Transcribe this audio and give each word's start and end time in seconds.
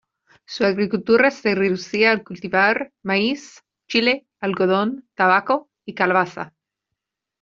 Su 0.47 0.65
agricultura 0.65 1.29
se 1.29 1.53
reducía 1.53 2.11
a 2.11 2.23
cultivar 2.23 2.91
maíz, 3.03 3.61
chile, 3.87 4.25
algodón, 4.39 5.07
tabaco 5.13 5.69
y 5.85 5.93
calabaza. 5.93 6.55